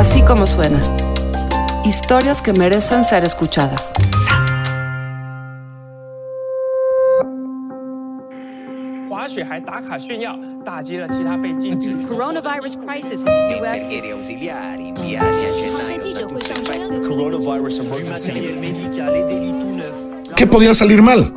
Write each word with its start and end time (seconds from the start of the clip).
Así 0.00 0.22
como 0.22 0.46
suena. 0.46 0.80
Historias 1.84 2.40
que 2.40 2.54
merecen 2.54 3.04
ser 3.04 3.22
escuchadas. 3.22 3.92
Coronavirus 12.08 12.78
crisis 12.78 13.20
in 13.20 13.26
the 13.26 13.60
U.S. 13.60 13.86
¿Qué 20.34 20.46
podía 20.46 20.72
salir 20.72 21.02
mal? 21.02 21.30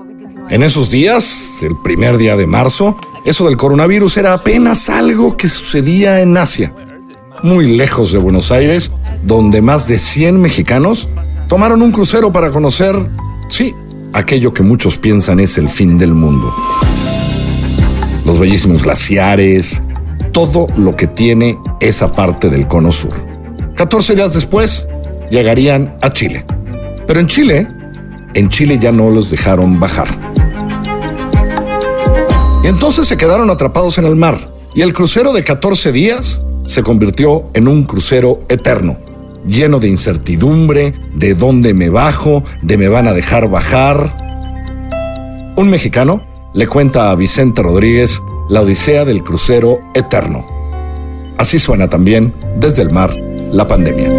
En 0.47 0.63
esos 0.63 0.89
días, 0.89 1.49
el 1.61 1.75
primer 1.83 2.15
día 2.15 2.37
de 2.37 2.47
marzo, 2.47 2.95
eso 3.25 3.45
del 3.45 3.57
coronavirus 3.57 4.15
era 4.15 4.33
apenas 4.33 4.89
algo 4.89 5.35
que 5.35 5.49
sucedía 5.49 6.21
en 6.21 6.37
Asia, 6.37 6.73
muy 7.43 7.75
lejos 7.75 8.13
de 8.13 8.17
Buenos 8.17 8.51
Aires, 8.51 8.89
donde 9.21 9.61
más 9.61 9.87
de 9.87 9.99
100 9.99 10.41
mexicanos 10.41 11.09
tomaron 11.49 11.81
un 11.81 11.91
crucero 11.91 12.31
para 12.31 12.49
conocer, 12.49 12.95
sí, 13.49 13.75
aquello 14.13 14.53
que 14.53 14.63
muchos 14.63 14.97
piensan 14.97 15.41
es 15.41 15.57
el 15.57 15.67
fin 15.67 15.97
del 15.97 16.13
mundo. 16.13 16.55
Los 18.25 18.39
bellísimos 18.39 18.83
glaciares, 18.83 19.81
todo 20.31 20.67
lo 20.77 20.95
que 20.95 21.05
tiene 21.05 21.57
esa 21.81 22.13
parte 22.13 22.49
del 22.49 22.67
cono 22.67 22.93
sur. 22.93 23.13
14 23.75 24.15
días 24.15 24.33
después, 24.33 24.87
llegarían 25.29 25.97
a 26.01 26.13
Chile. 26.13 26.45
Pero 27.05 27.19
en 27.19 27.27
Chile, 27.27 27.67
en 28.33 28.47
Chile 28.47 28.79
ya 28.81 28.93
no 28.93 29.09
los 29.09 29.29
dejaron 29.29 29.81
bajar. 29.81 30.07
Y 32.63 32.67
entonces 32.67 33.05
se 33.05 33.17
quedaron 33.17 33.49
atrapados 33.49 33.97
en 33.97 34.05
el 34.05 34.15
mar. 34.15 34.39
Y 34.73 34.81
el 34.81 34.93
crucero 34.93 35.33
de 35.33 35.43
14 35.43 35.91
días 35.91 36.41
se 36.73 36.81
convirtió 36.81 37.51
en 37.53 37.67
un 37.67 37.83
crucero 37.83 38.39
eterno, 38.49 38.97
lleno 39.47 39.79
de 39.79 39.89
incertidumbre, 39.89 40.95
de 41.13 41.35
dónde 41.35 41.75
me 41.75 41.89
bajo, 41.89 42.43
de 42.63 42.77
me 42.77 42.87
van 42.87 43.07
a 43.07 43.13
dejar 43.13 43.47
bajar. 43.47 44.17
Un 45.55 45.69
mexicano 45.69 46.23
le 46.55 46.65
cuenta 46.65 47.11
a 47.11 47.15
Vicente 47.15 47.61
Rodríguez 47.61 48.19
la 48.49 48.61
odisea 48.61 49.05
del 49.05 49.23
crucero 49.23 49.81
eterno. 49.93 50.47
Así 51.37 51.59
suena 51.59 51.91
también 51.91 52.33
desde 52.55 52.81
el 52.81 52.89
mar 52.89 53.15
la 53.51 53.67
pandemia. 53.67 54.09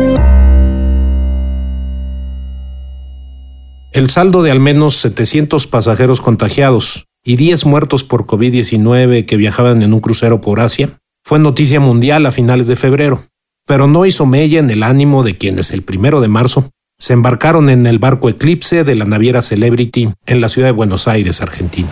El 3.91 4.09
saldo 4.09 4.45
de 4.45 4.53
al 4.53 4.61
menos 4.61 4.95
700 4.99 5.67
pasajeros 5.67 6.21
contagiados 6.21 7.07
y 7.25 7.35
10 7.35 7.67
muertos 7.67 8.05
por 8.05 8.27
COVID-19 8.27 9.27
que 9.27 9.37
viajaban 9.37 9.83
en 9.83 9.93
un 9.93 9.99
crucero 9.99 10.41
por 10.41 10.61
Asia 10.61 11.01
fue 11.27 11.39
noticia 11.39 11.81
mundial 11.81 12.27
a 12.27 12.33
finales 12.33 12.69
de 12.69 12.77
febrero, 12.77 13.25
pero 13.67 13.87
no 13.87 14.05
hizo 14.05 14.27
mella 14.27 14.59
en 14.59 14.69
el 14.69 14.83
ánimo 14.83 15.23
de 15.23 15.39
quienes 15.39 15.71
el 15.71 15.81
primero 15.81 16.21
de 16.21 16.29
marzo 16.29 16.69
se 16.99 17.15
embarcaron 17.15 17.71
en 17.71 17.87
el 17.87 17.99
barco 17.99 18.29
Eclipse 18.29 18.85
de 18.85 18.95
la 18.95 19.07
naviera 19.07 19.41
Celebrity 19.41 20.11
en 20.27 20.41
la 20.43 20.51
ciudad 20.51 20.69
de 20.69 20.73
Buenos 20.73 21.09
Aires, 21.09 21.41
Argentina. 21.41 21.89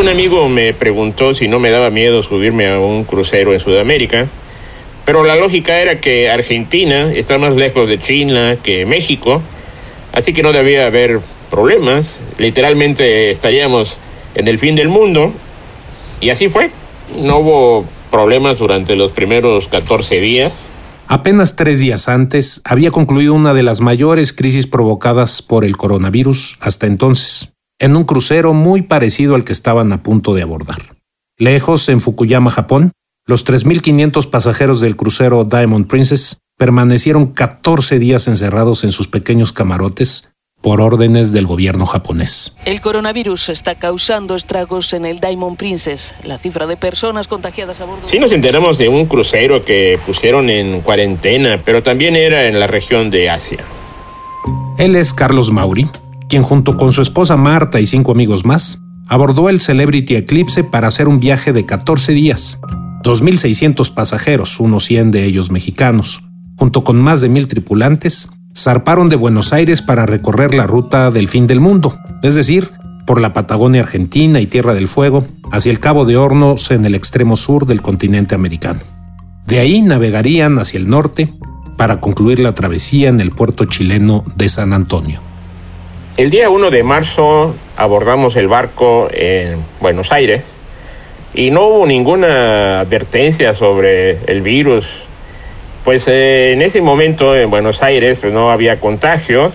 Un 0.00 0.08
amigo 0.08 0.48
me 0.48 0.72
preguntó 0.72 1.34
si 1.34 1.46
no 1.46 1.58
me 1.58 1.68
daba 1.68 1.90
miedo 1.90 2.22
subirme 2.22 2.70
a 2.70 2.80
un 2.80 3.04
crucero 3.04 3.52
en 3.52 3.60
Sudamérica, 3.60 4.28
pero 5.04 5.24
la 5.24 5.36
lógica 5.36 5.78
era 5.78 6.00
que 6.00 6.30
Argentina 6.30 7.12
está 7.12 7.36
más 7.36 7.54
lejos 7.54 7.86
de 7.86 7.98
China 7.98 8.56
que 8.62 8.86
México, 8.86 9.42
así 10.14 10.32
que 10.32 10.42
no 10.42 10.52
debía 10.52 10.86
haber 10.86 11.20
problemas. 11.50 12.18
Literalmente 12.38 13.30
estaríamos 13.30 13.98
en 14.34 14.48
el 14.48 14.58
fin 14.58 14.74
del 14.74 14.88
mundo, 14.88 15.34
y 16.22 16.30
así 16.30 16.48
fue. 16.48 16.70
No 17.18 17.38
hubo 17.38 17.84
problemas 18.10 18.58
durante 18.58 18.96
los 18.96 19.12
primeros 19.12 19.68
14 19.68 20.20
días. 20.20 20.52
Apenas 21.08 21.56
tres 21.56 21.80
días 21.80 22.08
antes 22.08 22.62
había 22.64 22.90
concluido 22.90 23.34
una 23.34 23.52
de 23.52 23.62
las 23.62 23.82
mayores 23.82 24.32
crisis 24.32 24.66
provocadas 24.66 25.42
por 25.42 25.66
el 25.66 25.76
coronavirus 25.76 26.56
hasta 26.60 26.86
entonces 26.86 27.52
en 27.78 27.96
un 27.96 28.04
crucero 28.04 28.54
muy 28.54 28.82
parecido 28.82 29.34
al 29.34 29.44
que 29.44 29.52
estaban 29.52 29.92
a 29.92 30.02
punto 30.02 30.34
de 30.34 30.42
abordar. 30.42 30.96
Lejos, 31.36 31.88
en 31.88 32.00
Fukuyama, 32.00 32.50
Japón, 32.50 32.92
los 33.26 33.44
3.500 33.44 34.30
pasajeros 34.30 34.80
del 34.80 34.94
crucero 34.94 35.44
Diamond 35.44 35.88
Princess 35.88 36.38
permanecieron 36.56 37.26
14 37.26 37.98
días 37.98 38.28
encerrados 38.28 38.84
en 38.84 38.92
sus 38.92 39.08
pequeños 39.08 39.52
camarotes 39.52 40.31
por 40.62 40.80
órdenes 40.80 41.32
del 41.32 41.46
gobierno 41.46 41.84
japonés. 41.86 42.56
El 42.64 42.80
coronavirus 42.80 43.50
está 43.50 43.74
causando 43.74 44.36
estragos 44.36 44.92
en 44.92 45.04
el 45.04 45.20
Diamond 45.20 45.56
Princess. 45.56 46.14
La 46.24 46.38
cifra 46.38 46.66
de 46.66 46.76
personas 46.76 47.26
contagiadas 47.26 47.80
a 47.80 47.84
bordo. 47.84 48.02
Sí 48.04 48.18
nos 48.18 48.32
enteramos 48.32 48.78
de 48.78 48.88
un 48.88 49.06
crucero 49.06 49.60
que 49.60 49.98
pusieron 50.06 50.48
en 50.48 50.80
cuarentena, 50.80 51.60
pero 51.64 51.82
también 51.82 52.16
era 52.16 52.46
en 52.46 52.58
la 52.60 52.68
región 52.68 53.10
de 53.10 53.28
Asia. 53.28 53.64
Él 54.78 54.96
es 54.96 55.12
Carlos 55.12 55.50
Mauri, 55.50 55.88
quien 56.28 56.42
junto 56.42 56.76
con 56.76 56.92
su 56.92 57.02
esposa 57.02 57.36
Marta 57.36 57.80
y 57.80 57.86
cinco 57.86 58.12
amigos 58.12 58.44
más, 58.44 58.80
abordó 59.08 59.48
el 59.48 59.60
Celebrity 59.60 60.16
Eclipse 60.16 60.64
para 60.64 60.86
hacer 60.86 61.08
un 61.08 61.20
viaje 61.20 61.52
de 61.52 61.66
14 61.66 62.12
días. 62.12 62.58
2.600 63.02 63.92
pasajeros, 63.92 64.60
unos 64.60 64.84
100 64.84 65.10
de 65.10 65.24
ellos 65.24 65.50
mexicanos, 65.50 66.22
junto 66.56 66.84
con 66.84 67.00
más 67.00 67.20
de 67.20 67.28
mil 67.28 67.48
tripulantes, 67.48 68.30
zarparon 68.56 69.08
de 69.08 69.16
Buenos 69.16 69.52
Aires 69.52 69.82
para 69.82 70.06
recorrer 70.06 70.54
la 70.54 70.66
ruta 70.66 71.10
del 71.10 71.28
fin 71.28 71.46
del 71.46 71.60
mundo, 71.60 71.96
es 72.22 72.34
decir, 72.34 72.70
por 73.06 73.20
la 73.20 73.32
Patagonia 73.32 73.82
Argentina 73.82 74.40
y 74.40 74.46
Tierra 74.46 74.74
del 74.74 74.88
Fuego, 74.88 75.24
hacia 75.50 75.70
el 75.70 75.80
Cabo 75.80 76.04
de 76.04 76.16
Hornos 76.16 76.70
en 76.70 76.84
el 76.84 76.94
extremo 76.94 77.36
sur 77.36 77.66
del 77.66 77.82
continente 77.82 78.34
americano. 78.34 78.80
De 79.46 79.58
ahí 79.58 79.82
navegarían 79.82 80.58
hacia 80.58 80.78
el 80.78 80.88
norte 80.88 81.32
para 81.76 82.00
concluir 82.00 82.38
la 82.38 82.54
travesía 82.54 83.08
en 83.08 83.20
el 83.20 83.30
puerto 83.30 83.64
chileno 83.64 84.24
de 84.36 84.48
San 84.48 84.72
Antonio. 84.72 85.20
El 86.16 86.30
día 86.30 86.50
1 86.50 86.70
de 86.70 86.82
marzo 86.82 87.54
abordamos 87.76 88.36
el 88.36 88.46
barco 88.46 89.08
en 89.12 89.56
Buenos 89.80 90.12
Aires 90.12 90.44
y 91.34 91.50
no 91.50 91.66
hubo 91.66 91.86
ninguna 91.86 92.80
advertencia 92.80 93.54
sobre 93.54 94.18
el 94.26 94.42
virus. 94.42 94.84
Pues 95.84 96.04
eh, 96.06 96.52
en 96.52 96.62
ese 96.62 96.80
momento 96.80 97.34
en 97.34 97.50
Buenos 97.50 97.82
Aires 97.82 98.18
pues, 98.20 98.32
no 98.32 98.50
había 98.50 98.78
contagios 98.78 99.52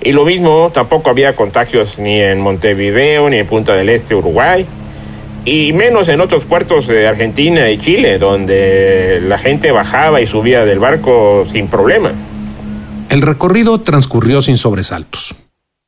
y 0.00 0.12
lo 0.12 0.24
mismo 0.24 0.70
tampoco 0.72 1.10
había 1.10 1.34
contagios 1.34 1.98
ni 1.98 2.20
en 2.20 2.40
Montevideo 2.40 3.28
ni 3.28 3.38
en 3.38 3.46
Punta 3.46 3.74
del 3.74 3.88
Este, 3.88 4.14
Uruguay 4.14 4.64
y 5.44 5.72
menos 5.72 6.08
en 6.08 6.20
otros 6.20 6.44
puertos 6.44 6.86
de 6.86 7.08
Argentina 7.08 7.70
y 7.70 7.78
Chile 7.78 8.18
donde 8.18 9.20
la 9.26 9.38
gente 9.38 9.72
bajaba 9.72 10.20
y 10.20 10.26
subía 10.26 10.64
del 10.64 10.78
barco 10.78 11.46
sin 11.50 11.68
problema. 11.68 12.12
El 13.08 13.22
recorrido 13.22 13.80
transcurrió 13.80 14.42
sin 14.42 14.58
sobresaltos. 14.58 15.34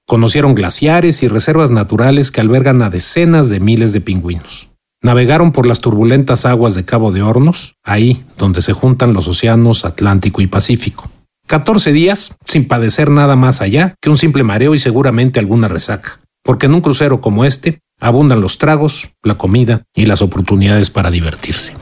Conocieron 0.07 0.55
glaciares 0.55 1.23
y 1.23 1.29
reservas 1.29 1.71
naturales 1.71 2.33
que 2.33 2.41
albergan 2.41 2.83
a 2.83 2.91
decenas 2.91 3.49
de 3.51 3.61
miles 3.61 3.93
de 3.93 4.01
pingüinos. 4.01 4.70
Navegaron 5.03 5.53
por 5.53 5.67
las 5.67 5.81
turbulentas 5.81 6.45
aguas 6.45 6.75
de 6.75 6.85
Cabo 6.85 7.11
de 7.11 7.23
Hornos, 7.23 7.77
ahí 7.83 8.23
donde 8.37 8.61
se 8.61 8.75
juntan 8.75 9.15
los 9.15 9.29
océanos 9.29 9.87
Atlántico 9.87 10.43
y 10.43 10.47
Pacífico. 10.47 11.11
14 11.47 11.93
días 11.93 12.37
sin 12.45 12.69
padecer 12.69 13.09
nada 13.11 13.35
más 13.35 13.63
allá 13.63 13.95
que 14.03 14.11
un 14.11 14.19
simple 14.19 14.43
mareo 14.43 14.75
y 14.75 14.79
seguramente 14.79 15.41
alguna 15.41 15.69
resaca, 15.69 16.21
porque 16.45 16.67
en 16.67 16.75
un 16.75 16.83
crucero 16.83 17.23
como 17.23 17.47
este 17.47 17.81
abundan 17.99 18.43
los 18.43 18.59
tragos, 18.59 19.11
la 19.23 19.39
comida 19.39 19.85
y 19.95 20.05
las 20.05 20.21
oportunidades 20.21 20.91
para 20.91 21.11
divertirse. 21.11 21.73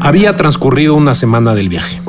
Había 0.00 0.36
transcurrido 0.36 0.94
una 0.94 1.14
semana 1.14 1.54
del 1.54 1.68
viaje. 1.68 2.00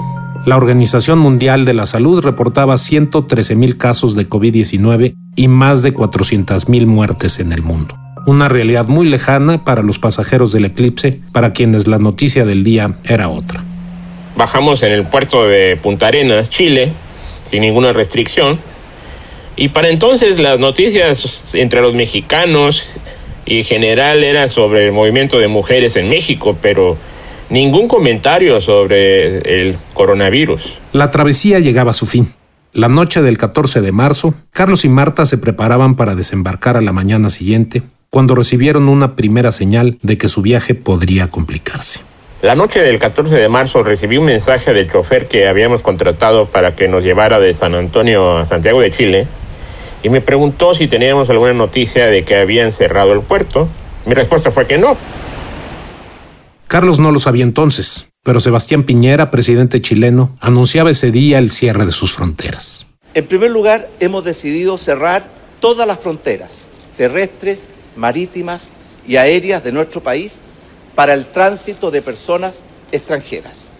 La 0.45 0.57
Organización 0.57 1.19
Mundial 1.19 1.65
de 1.65 1.73
la 1.73 1.87
Salud 1.87 2.21
reportaba 2.21 2.75
113.000 2.75 3.77
casos 3.77 4.15
de 4.15 4.29
COVID-19 4.29 5.15
y 5.35 5.47
más 5.47 5.83
de 5.83 5.93
400.000 5.93 6.85
muertes 6.85 7.39
en 7.39 7.51
el 7.51 7.61
mundo. 7.61 7.97
Una 8.25 8.49
realidad 8.49 8.87
muy 8.87 9.07
lejana 9.07 9.63
para 9.63 9.81
los 9.81 9.97
pasajeros 9.97 10.51
del 10.51 10.65
eclipse, 10.65 11.19
para 11.31 11.53
quienes 11.53 11.87
la 11.87 11.97
noticia 11.97 12.45
del 12.45 12.63
día 12.63 12.95
era 13.03 13.29
otra. 13.29 13.63
Bajamos 14.35 14.83
en 14.83 14.91
el 14.91 15.03
puerto 15.05 15.47
de 15.47 15.77
Punta 15.77 16.07
Arenas, 16.07 16.49
Chile, 16.49 16.93
sin 17.45 17.61
ninguna 17.61 17.93
restricción. 17.93 18.59
Y 19.55 19.69
para 19.69 19.89
entonces 19.89 20.39
las 20.39 20.59
noticias 20.59 21.53
entre 21.53 21.81
los 21.81 21.93
mexicanos 21.93 22.83
y 23.45 23.59
en 23.59 23.63
general 23.63 24.23
era 24.23 24.47
sobre 24.49 24.85
el 24.85 24.91
movimiento 24.91 25.39
de 25.39 25.47
mujeres 25.47 25.95
en 25.95 26.07
México, 26.07 26.57
pero 26.61 26.97
ningún 27.49 27.87
comentario 27.87 28.61
sobre 28.61 29.39
el 29.39 29.75
coronavirus. 29.93 30.79
La 30.93 31.11
travesía 31.11 31.59
llegaba 31.59 31.91
a 31.91 31.93
su 31.93 32.05
fin. 32.05 32.33
La 32.73 32.87
noche 32.87 33.21
del 33.21 33.37
14 33.37 33.81
de 33.81 33.91
marzo, 33.91 34.33
Carlos 34.51 34.85
y 34.85 34.89
Marta 34.89 35.25
se 35.25 35.37
preparaban 35.37 35.95
para 35.95 36.15
desembarcar 36.15 36.77
a 36.77 36.81
la 36.81 36.93
mañana 36.93 37.29
siguiente, 37.29 37.83
cuando 38.09 38.33
recibieron 38.33 38.87
una 38.87 39.17
primera 39.17 39.51
señal 39.51 39.97
de 40.01 40.17
que 40.17 40.29
su 40.29 40.41
viaje 40.41 40.73
podría 40.73 41.29
complicarse. 41.29 42.01
La 42.41 42.55
noche 42.55 42.81
del 42.81 42.97
14 42.97 43.35
de 43.35 43.49
marzo 43.49 43.83
recibí 43.83 44.17
un 44.17 44.25
mensaje 44.25 44.73
del 44.73 44.89
chofer 44.89 45.27
que 45.27 45.49
habíamos 45.49 45.81
contratado 45.81 46.45
para 46.45 46.75
que 46.75 46.87
nos 46.87 47.03
llevara 47.03 47.39
de 47.39 47.53
San 47.53 47.75
Antonio 47.75 48.37
a 48.37 48.45
Santiago 48.45 48.79
de 48.79 48.91
Chile 48.91 49.27
y 50.01 50.09
me 50.09 50.21
preguntó 50.21 50.73
si 50.73 50.87
teníamos 50.87 51.29
alguna 51.29 51.53
noticia 51.53 52.07
de 52.07 52.23
que 52.23 52.37
habían 52.37 52.71
cerrado 52.71 53.13
el 53.13 53.21
puerto 53.21 53.67
Mi 54.05 54.13
respuesta 54.13 54.51
fue 54.51 54.65
que 54.65 54.77
no. 54.77 54.97
Carlos 56.67 56.99
no 56.99 57.11
lo 57.11 57.19
sabía 57.19 57.43
entonces, 57.43 58.10
pero 58.23 58.39
Sebastián 58.39 58.83
Piñera, 58.83 59.31
presidente 59.31 59.81
chileno, 59.81 60.35
anunciaba 60.39 60.91
ese 60.91 61.11
día 61.11 61.39
el 61.39 61.51
cierre 61.51 61.85
de 61.85 61.91
sus 61.91 62.13
fronteras. 62.13 62.87
En 63.13 63.25
primer 63.25 63.51
lugar, 63.51 63.89
hemos 63.99 64.23
decidido 64.23 64.77
cerrar 64.77 65.25
todas 65.59 65.87
las 65.87 65.99
fronteras 65.99 66.67
terrestres, 66.97 67.67
marítimas 67.95 68.69
y 69.07 69.15
aéreas 69.15 69.63
de 69.63 69.71
nuestro 69.71 70.01
país 70.01 70.43
para 70.93 71.13
el 71.13 71.25
tránsito 71.25 71.89
de 71.89 72.01
personas 72.03 72.63
extranjeras. 72.91 73.71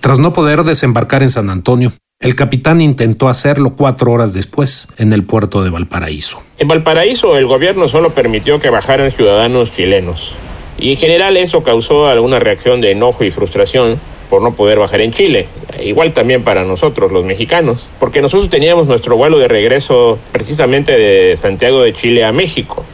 Tras 0.00 0.18
no 0.18 0.32
poder 0.32 0.62
desembarcar 0.62 1.22
en 1.22 1.28
San 1.28 1.50
Antonio, 1.50 1.92
el 2.20 2.34
capitán 2.34 2.80
intentó 2.80 3.28
hacerlo 3.28 3.76
cuatro 3.76 4.12
horas 4.12 4.32
después 4.32 4.88
en 4.96 5.12
el 5.12 5.24
puerto 5.24 5.62
de 5.62 5.70
Valparaíso. 5.70 6.42
En 6.58 6.68
Valparaíso 6.68 7.36
el 7.36 7.46
gobierno 7.46 7.88
solo 7.88 8.14
permitió 8.14 8.60
que 8.60 8.70
bajaran 8.70 9.10
ciudadanos 9.10 9.72
chilenos. 9.72 10.32
Y 10.80 10.92
en 10.92 10.96
general 10.96 11.36
eso 11.36 11.62
causó 11.62 12.08
alguna 12.08 12.38
reacción 12.38 12.80
de 12.80 12.92
enojo 12.92 13.22
y 13.22 13.30
frustración 13.30 14.00
por 14.30 14.40
no 14.40 14.54
poder 14.54 14.78
bajar 14.78 15.02
en 15.02 15.12
Chile. 15.12 15.46
Igual 15.82 16.14
también 16.14 16.42
para 16.42 16.64
nosotros, 16.64 17.12
los 17.12 17.24
mexicanos, 17.24 17.88
porque 17.98 18.22
nosotros 18.22 18.48
teníamos 18.48 18.86
nuestro 18.86 19.16
vuelo 19.16 19.38
de 19.38 19.48
regreso 19.48 20.18
precisamente 20.32 20.96
de 20.96 21.36
Santiago 21.36 21.82
de 21.82 21.92
Chile 21.92 22.24
a 22.24 22.32
México. 22.32 22.84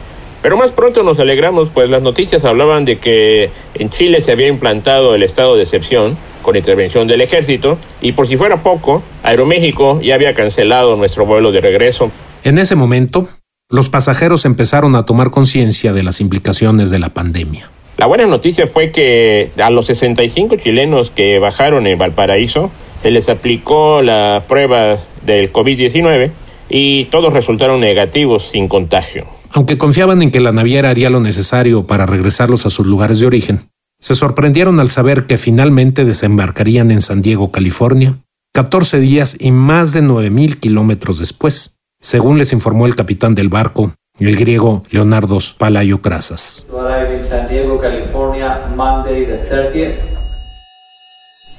Pero 0.41 0.57
más 0.57 0.71
pronto 0.71 1.03
nos 1.03 1.19
alegramos, 1.19 1.69
pues 1.69 1.89
las 1.89 2.01
noticias 2.01 2.43
hablaban 2.43 2.85
de 2.85 2.97
que 2.97 3.51
en 3.75 3.89
Chile 3.89 4.21
se 4.21 4.31
había 4.31 4.47
implantado 4.47 5.15
el 5.15 5.23
estado 5.23 5.55
de 5.55 5.63
excepción 5.63 6.17
con 6.41 6.55
intervención 6.55 7.07
del 7.07 7.21
ejército 7.21 7.77
y 8.01 8.13
por 8.13 8.27
si 8.27 8.37
fuera 8.37 8.63
poco, 8.63 9.03
Aeroméxico 9.23 9.99
ya 10.01 10.15
había 10.15 10.33
cancelado 10.33 10.95
nuestro 10.95 11.25
vuelo 11.25 11.51
de 11.51 11.61
regreso. 11.61 12.11
En 12.43 12.57
ese 12.57 12.75
momento, 12.75 13.27
los 13.69 13.89
pasajeros 13.89 14.45
empezaron 14.45 14.95
a 14.95 15.05
tomar 15.05 15.31
conciencia 15.31 15.91
de 15.91 16.03
las 16.03 16.21
implicaciones 16.21 16.89
de 16.89 16.99
la 16.99 17.09
pandemia. 17.09 17.69
La 17.97 18.05
buena 18.05 18.27
noticia 18.27 18.67
fue 18.67 18.91
que 18.91 19.49
a 19.57 19.71
los 19.71 19.87
65 19.87 20.57
chilenos 20.57 21.09
que 21.09 21.39
bajaron 21.39 21.87
en 21.87 21.97
Valparaíso 21.97 22.69
se 23.01 23.09
les 23.09 23.27
aplicó 23.27 24.03
la 24.03 24.45
prueba 24.47 24.99
del 25.25 25.51
COVID-19 25.51 26.29
y 26.69 27.05
todos 27.05 27.33
resultaron 27.33 27.79
negativos 27.79 28.49
sin 28.51 28.67
contagio. 28.67 29.25
Aunque 29.49 29.79
confiaban 29.79 30.21
en 30.21 30.29
que 30.29 30.39
la 30.39 30.51
naviera 30.51 30.91
haría 30.91 31.09
lo 31.09 31.21
necesario 31.21 31.87
para 31.87 32.05
regresarlos 32.05 32.67
a 32.67 32.69
sus 32.69 32.85
lugares 32.85 33.19
de 33.19 33.25
origen, 33.25 33.69
se 33.99 34.13
sorprendieron 34.13 34.79
al 34.79 34.91
saber 34.91 35.25
que 35.25 35.39
finalmente 35.39 36.05
desembarcarían 36.05 36.91
en 36.91 37.01
San 37.01 37.23
Diego, 37.23 37.51
California, 37.51 38.19
14 38.53 38.99
días 38.99 39.37
y 39.39 39.49
más 39.49 39.91
de 39.93 40.03
9.000 40.03 40.59
kilómetros 40.59 41.17
después, 41.17 41.77
según 41.99 42.37
les 42.37 42.53
informó 42.53 42.85
el 42.85 42.95
capitán 42.95 43.33
del 43.33 43.49
barco, 43.49 43.93
el 44.25 44.35
griego 44.35 44.83
Leonardos 44.89 45.53
Palayocrasas. 45.57 46.65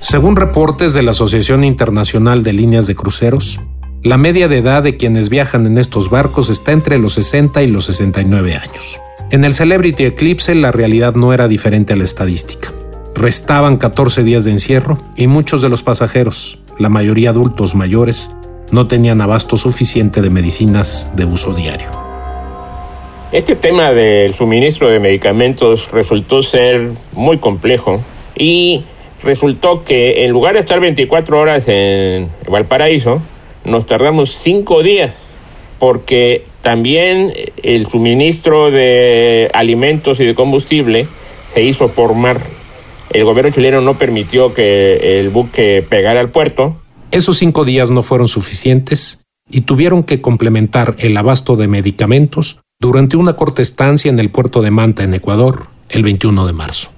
Según 0.01 0.37
reportes 0.37 0.95
de 0.95 1.03
la 1.03 1.11
Asociación 1.11 1.65
Internacional 1.65 2.43
de 2.43 2.53
Líneas 2.53 2.87
de 2.87 2.95
Cruceros, 2.95 3.61
la 4.03 4.17
media 4.17 4.49
de 4.49 4.59
edad 4.59 4.83
de 4.83 4.97
quienes 4.97 5.29
viajan 5.29 5.67
en 5.67 5.77
estos 5.77 6.09
barcos 6.09 6.49
está 6.51 6.73
entre 6.73 6.99
los 6.99 7.15
60 7.15 7.63
y 7.63 7.69
los 7.69 7.85
69 7.85 8.55
años. 8.55 9.01
En 9.31 9.45
el 9.45 9.55
Celebrity 9.55 10.05
Eclipse 10.05 10.55
la 10.55 10.73
realidad 10.73 11.15
no 11.15 11.35
era 11.35 11.49
diferente 11.49 11.93
a 11.93 11.97
la 11.97 12.05
estadística. 12.05 12.73
Restaban 13.15 13.77
14 13.77 14.23
días 14.23 14.45
de 14.45 14.53
encierro 14.53 15.03
y 15.17 15.27
muchos 15.27 15.63
de 15.63 15.69
los 15.69 15.83
pasajeros, 15.83 16.61
la 16.79 16.89
mayoría 16.89 17.31
adultos 17.31 17.75
mayores, 17.75 18.31
no 18.71 18.87
tenían 18.87 19.21
abasto 19.21 19.57
suficiente 19.57 20.23
de 20.23 20.31
medicinas 20.31 21.11
de 21.17 21.25
uso 21.25 21.53
diario. 21.55 21.91
Este 23.31 23.57
tema 23.57 23.93
del 23.93 24.33
suministro 24.33 24.89
de 24.89 25.01
medicamentos 25.01 25.91
resultó 25.93 26.41
ser 26.41 26.93
muy 27.13 27.37
complejo 27.37 28.01
y 28.35 28.85
resultó 29.23 29.85
que 29.85 30.25
en 30.25 30.31
lugar 30.31 30.55
de 30.55 30.61
estar 30.61 30.81
24 30.81 31.39
horas 31.39 31.65
en 31.67 32.31
Valparaíso, 32.49 33.21
nos 33.67 33.85
tardamos 33.85 34.35
5 34.39 34.83
días 34.83 35.13
porque 35.79 36.47
también 36.63 37.35
el 37.63 37.87
suministro 37.89 38.71
de 38.71 39.51
alimentos 39.53 40.21
y 40.21 40.25
de 40.25 40.35
combustible 40.35 41.07
se 41.47 41.63
hizo 41.63 41.91
por 41.91 42.15
mar. 42.15 42.41
El 43.11 43.25
gobierno 43.25 43.53
chileno 43.53 43.83
no 43.83 43.99
permitió 43.99 44.55
que 44.55 45.21
el 45.21 45.29
buque 45.29 45.85
pegara 45.87 46.21
al 46.21 46.31
puerto. 46.31 46.81
Esos 47.11 47.37
cinco 47.37 47.67
días 47.67 47.91
no 47.91 48.03
fueron 48.03 48.29
suficientes 48.29 49.23
y 49.51 49.63
tuvieron 49.63 50.03
que 50.03 50.23
complementar 50.23 50.97
el 50.99 51.15
abasto 51.17 51.57
de 51.57 51.69
medicamentos 51.69 52.61
durante 52.81 53.17
una 53.17 53.33
corta 53.33 53.61
estancia 53.61 54.09
en 54.09 54.21
el 54.21 54.31
puerto 54.31 54.63
de 54.63 54.71
Manta, 54.71 55.03
en 55.03 55.13
Ecuador, 55.13 55.67
el 55.89 56.05
21 56.05 56.47
de 56.47 56.53
marzo. 56.53 56.91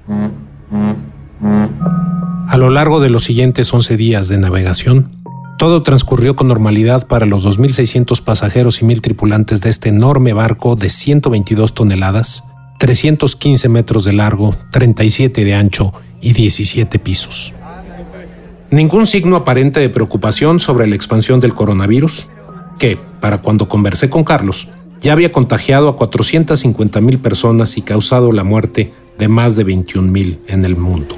A 2.46 2.56
lo 2.58 2.68
largo 2.68 3.00
de 3.00 3.08
los 3.08 3.24
siguientes 3.24 3.72
11 3.72 3.96
días 3.96 4.28
de 4.28 4.36
navegación, 4.36 5.16
todo 5.56 5.82
transcurrió 5.82 6.36
con 6.36 6.48
normalidad 6.48 7.06
para 7.06 7.24
los 7.24 7.46
2.600 7.46 8.22
pasajeros 8.22 8.82
y 8.82 8.84
1.000 8.84 9.00
tripulantes 9.00 9.62
de 9.62 9.70
este 9.70 9.88
enorme 9.88 10.34
barco 10.34 10.76
de 10.76 10.90
122 10.90 11.72
toneladas, 11.72 12.44
315 12.78 13.70
metros 13.70 14.04
de 14.04 14.12
largo, 14.12 14.54
37 14.72 15.44
de 15.46 15.54
ancho 15.54 15.94
y 16.20 16.34
17 16.34 16.98
pisos. 16.98 17.54
Ningún 18.70 19.06
signo 19.06 19.34
aparente 19.34 19.80
de 19.80 19.88
preocupación 19.88 20.60
sobre 20.60 20.86
la 20.86 20.94
expansión 20.94 21.40
del 21.40 21.54
coronavirus, 21.54 22.28
que, 22.78 22.98
para 23.20 23.38
cuando 23.38 23.66
conversé 23.66 24.10
con 24.10 24.24
Carlos, 24.24 24.68
ya 25.00 25.12
había 25.12 25.32
contagiado 25.32 25.88
a 25.88 25.97
450 25.97 27.00
mil 27.00 27.19
personas 27.19 27.76
y 27.76 27.82
causado 27.82 28.32
la 28.32 28.44
muerte 28.44 28.93
de 29.19 29.29
más 29.29 29.56
de 29.56 29.64
21 29.64 30.11
mil 30.11 30.38
en 30.47 30.64
el 30.64 30.76
mundo. 30.76 31.17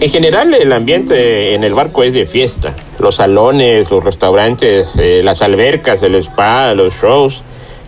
En 0.00 0.10
general 0.10 0.54
el 0.54 0.72
ambiente 0.72 1.54
en 1.54 1.64
el 1.64 1.74
barco 1.74 2.04
es 2.04 2.12
de 2.12 2.26
fiesta. 2.26 2.76
Los 3.00 3.16
salones, 3.16 3.90
los 3.90 4.04
restaurantes, 4.04 4.88
eh, 4.96 5.22
las 5.24 5.42
albercas, 5.42 6.02
el 6.02 6.14
spa, 6.16 6.72
los 6.74 6.94
shows, 6.94 7.42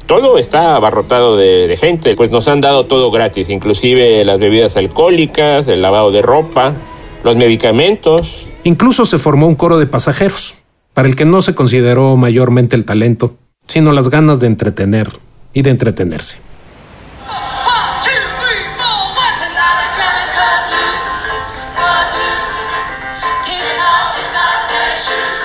todo 0.07 0.39
está 0.39 0.75
abarrotado 0.75 1.37
de, 1.37 1.69
de, 1.69 1.77
gente. 1.77 2.17
Pues 2.17 2.33
nos 2.33 2.49
han 2.49 2.61
dado 2.61 2.87
todo 2.87 3.13
gratis, 3.13 3.49
inclusive 3.49 4.25
las 4.25 4.41
bebidas 4.41 4.77
alcohólicas, 4.77 5.69
el 5.69 5.83
lavado 5.83 6.11
de 6.11 6.21
ropa, 6.21 6.75
los 7.23 7.37
medicamentos. 7.37 8.47
Incluso 8.65 9.07
se 9.07 9.19
formó 9.19 9.47
un 9.47 9.55
coro 9.55 9.79
de 9.79 9.87
pasajeros, 9.87 10.57
para 10.95 11.09
el 11.09 11.15
que 11.15 11.25
no 11.25 11.43
se 11.43 11.55
consideró 11.55 12.17
mayormente 12.17 12.75
el 12.75 12.85
talento, 12.85 13.37
sino 13.71 13.93
las 13.93 14.11
ganas 14.11 14.41
de 14.41 14.49
entretener 14.49 15.09
y 15.55 15.63
de 15.63 15.71
entretenerse. 15.71 16.39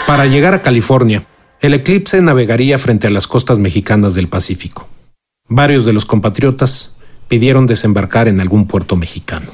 Para 0.07 0.25
llegar 0.25 0.55
a 0.55 0.63
California, 0.63 1.23
el 1.61 1.75
eclipse 1.75 2.19
navegaría 2.19 2.79
frente 2.79 3.05
a 3.05 3.11
las 3.11 3.27
costas 3.27 3.59
mexicanas 3.59 4.15
del 4.15 4.27
Pacífico. 4.27 4.87
Varios 5.47 5.85
de 5.85 5.93
los 5.93 6.05
compatriotas 6.05 6.95
pidieron 7.27 7.67
desembarcar 7.67 8.27
en 8.27 8.39
algún 8.39 8.65
puerto 8.65 8.95
mexicano. 8.95 9.51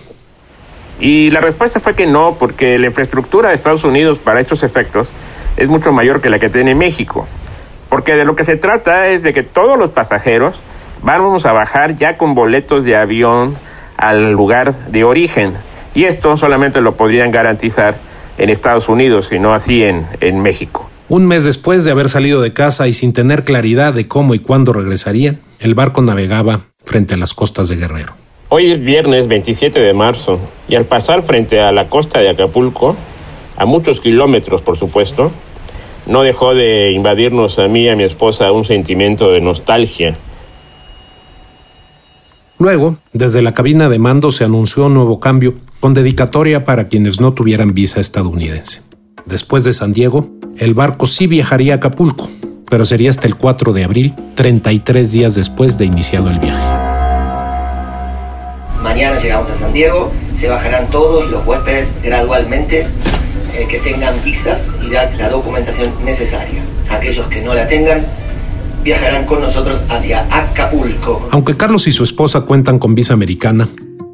Y 0.98 1.30
la 1.32 1.42
respuesta 1.42 1.82
fue 1.82 1.94
que 1.94 2.08
no, 2.08 2.38
porque 2.40 2.80
la 2.80 2.88
infraestructura 2.88 3.50
de 3.50 3.56
Estados 3.56 3.84
Unidos 3.84 4.20
para 4.20 4.40
estos 4.40 4.64
efectos 4.64 5.10
es 5.58 5.68
mucho 5.68 5.92
mayor 5.92 6.22
que 6.22 6.30
la 6.30 6.40
que 6.40 6.50
tiene 6.50 6.74
México. 6.74 7.28
Porque 7.92 8.16
de 8.16 8.24
lo 8.24 8.38
que 8.38 8.46
se 8.46 8.56
trata 8.56 9.10
es 9.10 9.22
de 9.22 9.34
que 9.34 9.44
todos 9.44 9.78
los 9.78 9.92
pasajeros 9.92 10.62
vamos 11.04 11.46
a 11.46 11.52
bajar 11.52 11.98
ya 11.98 12.18
con 12.18 12.36
boletos 12.36 12.86
de 12.86 12.96
avión 12.96 13.58
al 13.98 14.32
lugar 14.32 14.88
de 14.88 15.04
origen. 15.04 15.56
Y 15.94 16.06
esto 16.06 16.38
solamente 16.38 16.80
lo 16.80 16.96
podrían 16.96 17.32
garantizar 17.32 17.98
en 18.38 18.50
Estados 18.50 18.88
Unidos 18.88 19.28
y 19.34 19.40
no 19.40 19.54
así 19.54 19.84
en, 19.84 20.08
en 20.22 20.40
México. 20.40 20.90
Un 21.10 21.28
mes 21.28 21.44
después 21.44 21.84
de 21.84 21.92
haber 21.92 22.08
salido 22.08 22.42
de 22.42 22.54
casa 22.54 22.88
y 22.88 22.94
sin 22.94 23.12
tener 23.12 23.44
claridad 23.44 23.94
de 23.94 24.08
cómo 24.08 24.36
y 24.36 24.40
cuándo 24.40 24.72
regresarían, 24.72 25.42
el 25.60 25.76
barco 25.76 26.02
navegaba 26.02 26.68
frente 26.86 27.16
a 27.16 27.18
las 27.18 27.34
costas 27.34 27.68
de 27.68 27.76
Guerrero. 27.76 28.14
Hoy 28.48 28.72
es 28.72 28.82
viernes 28.82 29.28
27 29.28 29.82
de 29.82 29.94
marzo 29.94 30.40
y 30.70 30.76
al 30.76 30.86
pasar 30.86 31.24
frente 31.24 31.60
a 31.60 31.74
la 31.74 31.90
costa 31.90 32.20
de 32.20 32.30
Acapulco, 32.30 32.96
a 33.58 33.66
muchos 33.66 34.00
kilómetros 34.00 34.62
por 34.62 34.78
supuesto, 34.78 35.30
no 36.06 36.24
dejó 36.24 36.54
de 36.54 36.92
invadirnos 36.92 37.60
a 37.60 37.68
mí 37.68 37.84
y 37.84 37.90
a 37.90 37.96
mi 37.96 38.04
esposa 38.04 38.52
un 38.52 38.66
sentimiento 38.66 39.32
de 39.32 39.42
nostalgia. 39.42 40.16
Luego, 42.58 42.98
desde 43.12 43.42
la 43.42 43.54
cabina 43.54 43.90
de 43.90 43.98
mando 43.98 44.32
se 44.32 44.44
anunció 44.44 44.86
un 44.86 44.94
nuevo 44.94 45.20
cambio 45.20 45.56
con 45.80 45.94
dedicatoria 45.94 46.64
para 46.64 46.88
quienes 46.88 47.20
no 47.20 47.34
tuvieran 47.34 47.74
visa 47.74 48.00
estadounidense. 48.00 48.82
Después 49.26 49.64
de 49.64 49.74
San 49.74 49.94
Diego, 49.94 50.30
el 50.58 50.74
barco 50.74 51.08
sí 51.08 51.26
viajaría 51.26 51.74
a 51.74 51.76
Acapulco, 51.78 52.30
pero 52.70 52.86
sería 52.86 53.10
hasta 53.10 53.28
el 53.28 53.36
4 53.36 53.74
de 53.74 53.84
abril, 53.84 54.14
33 54.36 55.12
días 55.12 55.36
después 55.36 55.78
de 55.78 55.86
iniciado 55.86 56.30
el 56.30 56.40
viaje. 56.40 56.62
Mañana 58.82 59.20
llegamos 59.20 59.50
a 59.50 59.56
San 59.56 59.74
Diego, 59.74 60.12
se 60.36 60.48
bajarán 60.48 60.90
todos 60.90 61.30
los 61.32 61.46
huéspedes 61.46 61.98
gradualmente 62.04 62.88
que 63.70 63.80
tengan 63.80 64.16
visas 64.24 64.78
y 64.84 64.90
la 64.90 65.30
documentación 65.30 65.92
necesaria. 66.04 66.64
Aquellos 66.90 67.28
que 67.28 67.42
no 67.42 67.54
la 67.54 67.68
tengan 67.68 68.06
viajarán 68.84 69.26
con 69.26 69.42
nosotros 69.42 69.84
hacia 69.90 70.28
Acapulco. 70.32 71.28
Aunque 71.32 71.56
Carlos 71.56 71.88
y 71.88 71.92
su 71.92 72.04
esposa 72.04 72.42
cuentan 72.42 72.80
con 72.80 72.96
visa 72.96 73.14
americana, 73.14 73.70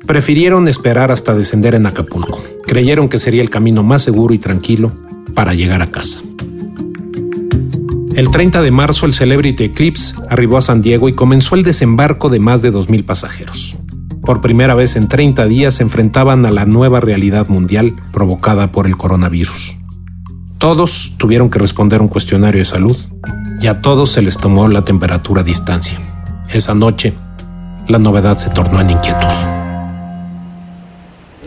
prefirieron 0.06 0.68
esperar 0.68 1.12
hasta 1.12 1.36
descender 1.36 1.76
en 1.76 1.86
Acapulco. 1.86 2.44
Creyeron 2.66 3.10
que 3.10 3.20
sería 3.20 3.42
el 3.42 3.50
camino 3.50 3.84
más 3.84 4.02
seguro 4.02 4.34
y 4.34 4.40
tranquilo 4.40 4.92
para 5.34 5.54
llegar 5.54 5.82
a 5.82 5.90
casa. 5.90 6.20
El 8.16 8.32
30 8.32 8.64
de 8.64 8.72
marzo 8.72 9.06
el 9.06 9.14
Celebrity 9.14 9.66
Eclipse 9.66 10.16
arribó 10.28 10.58
a 10.58 10.64
San 10.64 10.82
Diego 10.82 11.08
y 11.08 11.14
comenzó 11.14 11.56
el 11.56 11.64
desembarco 11.64 12.30
de 12.30 12.40
más 12.40 12.64
de 12.64 12.74
2.000 12.74 13.06
pasajeros. 13.06 13.78
Por 14.28 14.42
primera 14.42 14.76
vez 14.76 14.98
en 14.98 15.08
30 15.08 15.46
días 15.46 15.76
se 15.76 15.84
enfrentaban 15.84 16.46
a 16.46 16.52
la 16.52 16.66
nueva 16.66 17.00
realidad 17.00 17.48
mundial 17.48 17.94
provocada 18.12 18.74
por 18.74 18.86
el 18.86 18.98
coronavirus. 18.98 19.78
Todos 20.58 21.14
tuvieron 21.16 21.50
que 21.50 21.60
responder 21.60 22.02
un 22.02 22.10
cuestionario 22.10 22.60
de 22.60 22.66
salud 22.66 22.98
y 23.62 23.68
a 23.68 23.80
todos 23.80 24.12
se 24.12 24.22
les 24.22 24.38
tomó 24.38 24.68
la 24.68 24.84
temperatura 24.84 25.44
a 25.44 25.44
distancia. 25.46 25.98
Esa 26.54 26.76
noche, 26.76 27.14
la 27.88 28.00
novedad 28.00 28.36
se 28.36 28.50
tornó 28.50 28.82
en 28.82 28.90
inquietud. 28.90 29.30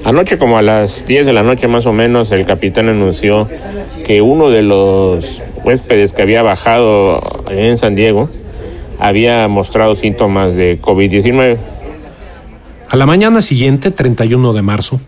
Anoche 0.03 0.39
como 0.39 0.57
a 0.57 0.63
las 0.63 1.05
10 1.05 1.27
de 1.27 1.35
la 1.35 1.43
noche 1.43 1.69
más 1.69 1.85
o 1.85 1.93
menos 1.93 2.33
el 2.33 2.47
capitán 2.47 2.89
anunció 2.89 3.47
que 4.07 4.23
uno 4.23 4.49
de 4.49 4.63
los 4.63 5.43
huéspedes 5.65 6.15
que 6.15 6.23
había 6.23 6.41
bajado 6.41 7.21
en 7.51 7.77
San 7.77 7.95
Diego 7.95 8.31
había 8.99 9.47
mostrado 9.49 9.95
síntomas 9.95 10.55
de 10.55 10.81
COVID-19. 10.81 11.59
A 12.93 12.97
la 12.97 13.07
mañana 13.07 13.41
siguiente, 13.41 13.93
31 13.93 14.53
de 14.53 14.63
marzo, 14.63 15.01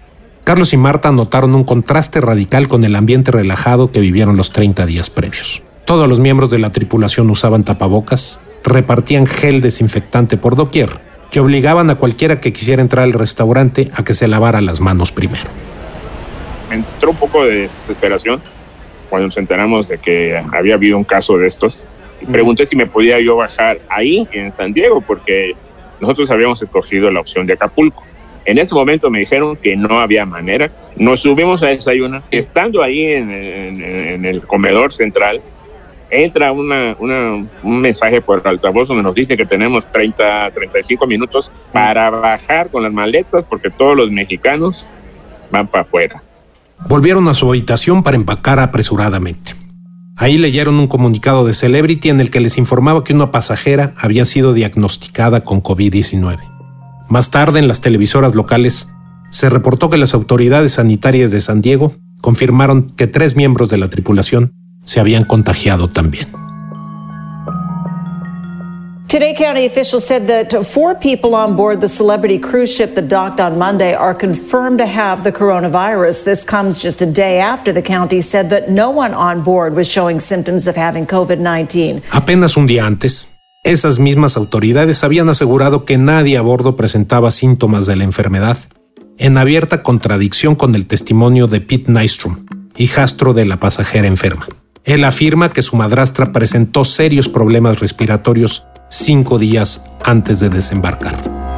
Carlos 0.45 0.73
y 0.73 0.77
Marta 0.77 1.11
notaron 1.11 1.53
un 1.57 1.65
contraste 1.65 2.21
radical 2.21 2.69
con 2.69 2.85
el 2.85 2.95
ambiente 2.95 3.33
relajado 3.33 3.91
que 3.91 3.99
vivieron 3.99 4.37
los 4.37 4.53
30 4.53 4.87
días 4.87 5.11
previos. 5.11 5.65
Todos 5.85 6.09
los 6.09 6.21
miembros 6.21 6.49
de 6.51 6.61
la 6.61 6.71
tripulación 6.71 7.29
usaban 7.29 7.65
tapabocas, 7.65 8.41
repartían 8.63 9.27
gel 9.27 9.61
desinfectante 9.61 10.37
por 10.37 10.55
doquier, 10.55 10.91
que 11.33 11.41
obligaban 11.41 11.91
a 11.91 11.97
cualquiera 11.97 12.39
que 12.39 12.53
quisiera 12.53 12.83
entrar 12.83 13.03
al 13.03 13.15
restaurante 13.15 13.91
a 13.95 14.05
que 14.05 14.15
se 14.15 14.29
lavara 14.29 14.61
las 14.61 14.81
manos 14.81 15.11
primero. 15.11 15.51
Me 16.71 16.77
entró 16.77 17.11
un 17.11 17.17
poco 17.17 17.45
de 17.45 17.63
desesperación 17.63 18.41
cuando 19.11 19.27
nos 19.27 19.37
enteramos 19.37 19.89
de 19.89 19.99
que 19.99 20.41
había 20.53 20.75
habido 20.75 20.97
un 20.97 21.05
caso 21.05 21.37
de 21.37 21.49
estos. 21.49 21.85
Y 22.21 22.27
pregunté 22.27 22.65
si 22.65 22.77
me 22.77 22.87
podía 22.87 23.21
yo 23.21 23.35
bajar 23.35 23.81
ahí, 23.89 24.29
en 24.31 24.55
San 24.55 24.73
Diego, 24.73 25.01
porque 25.01 25.57
nosotros 26.03 26.31
habíamos 26.31 26.61
escogido 26.61 27.11
la 27.11 27.21
opción 27.21 27.47
de 27.47 27.55
Acapulco. 27.55 28.03
En 28.45 28.59
ese 28.59 28.75
momento 28.75 29.09
me 29.09 29.21
dijeron 29.21 29.57
que 29.57 29.77
no 29.77 30.01
había 30.01 30.27
manera. 30.27 30.71
Nos 30.97 31.21
subimos 31.21 31.63
a 31.63 31.69
desayunar. 31.69 32.23
Estando 32.31 32.83
ahí 32.83 33.05
en, 33.07 34.25
el 34.25 34.43
comedor 34.47 34.93
central, 34.93 35.41
entra 36.11 36.51
una- 36.53 36.97
un 36.99 37.81
mensaje 37.81 38.21
por 38.21 38.47
altavoz 38.47 38.89
donde 38.89 39.03
nos 39.05 39.15
dice 39.15 39.37
que 39.37 39.47
tenemos 39.47 39.89
30, 39.91 40.51
35 40.53 41.07
minutos 41.07 41.51
para 41.73 42.11
bajar 42.11 42.69
con 42.69 42.83
las 42.83 42.93
maletas 42.93 43.45
porque 43.49 43.71
todos 43.71 43.97
los 43.97 44.11
mexicanos 44.11 44.89
van 45.51 45.69
para 45.69 45.83
afuera. 45.83 46.23
Volvieron 46.89 47.29
a 47.29 47.35
su 47.35 47.49
habitación 47.49 48.03
para 48.03 48.17
empacar 48.17 48.59
apresuradamente. 48.59 49.62
Ahí 50.17 50.39
leyeron 50.39 50.79
un 50.79 50.89
comunicado 50.89 51.47
de 51.47 51.53
Celebrity 51.53 52.11
en 52.11 52.21
el 52.21 52.31
que 52.31 52.41
les 52.41 52.59
informaba 52.59 53.03
que 53.03 53.15
una 53.15 53.31
pasajera 53.31 53.95
había 53.97 54.25
sido 54.25 54.53
diagnosticada 54.53 55.43
con 55.43 55.63
COVID-19. 55.63 56.39
Más 57.09 57.31
tarde, 57.31 57.59
en 57.59 57.69
las 57.69 57.81
televisoras 57.81 58.35
locales, 58.35 58.89
se 59.31 59.49
reportó 59.49 59.89
que 59.89 59.97
las 59.97 60.15
autoridades 60.15 60.73
sanitarias 60.73 61.31
de 61.31 61.41
San 61.41 61.63
Diego 61.63 61.95
confirmaron 62.21 62.83
que 62.83 63.07
tres 63.07 63.37
miembros 63.37 63.69
de 63.71 63.79
la 63.79 63.89
tripulación 63.89 64.53
se 64.85 65.01
habían 65.01 65.25
contagiado 65.25 65.89
también. 65.89 66.42
Today, 69.13 69.35
county 69.35 69.67
officials 69.67 70.07
said 70.07 70.27
that 70.29 70.65
four 70.65 70.95
people 70.95 71.35
on 71.35 71.55
board 71.55 71.83
the 71.83 71.89
celebrity 71.89 72.39
cruise 72.39 72.75
ship 72.75 72.95
that 72.95 73.09
docked 73.09 73.41
on 73.41 73.59
Monday 73.59 73.93
are 73.93 74.15
confirmed 74.15 74.79
to 74.79 74.87
have 74.87 75.23
the 75.23 75.31
coronavirus. 75.31 76.25
This 76.25 76.47
comes 76.47 76.83
just 76.83 77.03
a 77.03 77.07
day 77.07 77.39
after 77.39 77.75
the 77.75 77.83
county 77.83 78.23
said 78.23 78.49
that 78.49 78.71
no 78.71 78.89
one 78.89 79.13
on 79.13 79.43
board 79.43 79.75
was 79.75 79.87
showing 79.87 80.19
symptoms 80.19 80.67
of 80.67 80.77
having 80.77 81.05
COVID 81.05 81.41
19. 81.41 82.03
Apenas 82.11 82.57
un 82.57 82.67
día 82.67 82.87
antes, 82.87 83.35
esas 83.65 83.99
mismas 83.99 84.39
autoridades 84.39 85.05
habían 85.05 85.29
asegurado 85.29 85.85
que 85.85 85.99
nadie 85.99 86.39
a 86.39 86.41
bordo 86.41 86.75
presentaba 86.75 87.31
síntomas 87.31 87.85
de 87.85 87.97
la 87.97 88.05
enfermedad, 88.05 88.57
en 89.19 89.37
abierta 89.37 89.83
contradicción 89.83 90.55
con 90.55 90.75
el 90.75 90.87
testimonio 90.87 91.49
de 91.49 91.61
Pete 91.61 91.93
Nystrom, 91.93 92.47
hijastro 92.79 93.35
de 93.35 93.45
la 93.45 93.59
pasajera 93.59 94.07
enferma. 94.07 94.49
Él 94.85 95.05
afirma 95.05 95.51
que 95.51 95.61
su 95.61 95.77
madrastra 95.77 96.33
presentó 96.33 96.87
serios 96.87 97.29
problemas 97.29 97.79
respiratorios 97.79 98.67
cinco 98.93 99.39
días 99.39 99.85
antes 100.05 100.41
de 100.41 100.51
desembarcar. 100.51 101.15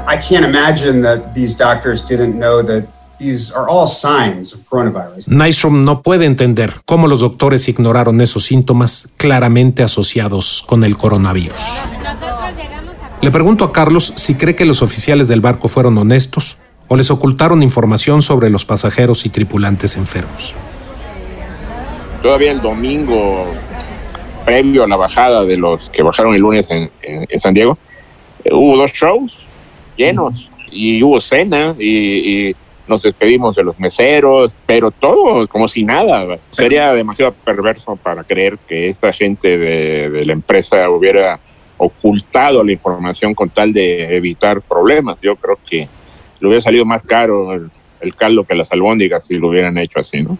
I 0.07 0.17
can't 0.17 0.45
imagine 0.45 1.03
that 1.03 1.35
these 1.35 1.57
doctors 1.57 2.07
didn't 2.07 2.35
know 2.35 2.62
that 2.62 2.85
these 3.19 3.53
are 3.53 3.67
all 3.69 3.87
signs 3.87 4.53
of 4.55 4.61
coronavirus. 4.69 5.29
Nystrom 5.29 5.85
no 5.85 6.03
puede 6.03 6.26
entender 6.26 6.75
cómo 6.85 7.09
los 7.09 7.21
doctores 7.21 7.69
ignoraron 7.69 8.21
esos 8.21 8.45
síntomas 8.45 9.09
claramente 9.17 9.83
asociados 9.83 10.62
con 10.67 10.85
el 10.85 10.97
coronavirus. 10.97 11.83
Le 13.21 13.31
pregunto 13.31 13.64
a 13.64 13.73
Carlos 13.73 14.12
si 14.17 14.35
cree 14.35 14.55
que 14.55 14.64
los 14.64 14.83
oficiales 14.83 15.29
del 15.29 15.41
barco 15.41 15.67
fueron 15.69 15.97
honestos 15.99 16.59
o 16.88 16.97
les 16.97 17.11
ocultaron 17.11 17.62
información 17.62 18.23
sobre 18.23 18.50
los 18.50 18.64
pasajeros 18.64 19.25
y 19.26 19.31
tripulantes 19.31 19.97
enfermos. 19.97 20.55
Todavía 22.23 22.53
el 22.53 22.61
domingo, 22.61 23.47
previo 24.45 24.85
a 24.85 24.89
la 24.89 24.97
bajada 24.97 25.45
de 25.45 25.57
los 25.57 25.89
que 25.91 26.03
bajaron 26.03 26.35
el 26.35 26.41
lunes 26.41 26.71
en, 26.71 26.91
en- 27.03 27.27
en 27.29 27.41
San 27.41 27.55
Diego, 27.55 27.79
eh, 28.45 28.51
hubo 28.53 28.77
dos 28.77 28.93
shows 28.93 29.37
llenos 29.97 30.49
y 30.71 31.03
hubo 31.03 31.21
cena 31.21 31.75
y, 31.79 32.49
y 32.51 32.57
nos 32.87 33.03
despedimos 33.03 33.57
de 33.57 33.65
los 33.65 33.79
meseros, 33.81 34.59
pero 34.67 34.91
todo 34.91 35.47
como 35.47 35.69
si 35.69 35.85
nada. 35.85 36.39
Sería 36.53 36.93
demasiado 36.93 37.33
perverso 37.33 37.97
para 37.97 38.25
creer 38.25 38.59
que 38.69 38.89
esta 38.91 39.13
gente 39.13 39.57
de, 39.57 40.11
de 40.11 40.25
la 40.27 40.33
empresa 40.35 40.91
hubiera 40.91 41.39
ocultado 41.79 42.63
la 42.63 42.73
información 42.73 43.35
con 43.35 43.49
tal 43.51 43.73
de 43.73 44.17
evitar 44.17 44.61
problemas. 44.61 45.19
Yo 45.23 45.37
creo 45.37 45.59
que 45.69 45.89
le 46.41 46.47
hubiera 46.47 46.61
salido 46.63 46.85
más 46.85 47.03
caro 47.03 47.55
el, 47.55 47.71
el 48.01 48.15
caldo 48.15 48.45
que 48.45 48.55
las 48.55 48.71
albóndigas 48.71 49.25
si 49.27 49.35
lo 49.39 49.49
hubieran 49.49 49.79
hecho 49.79 50.01
así, 50.01 50.21
¿no? 50.23 50.37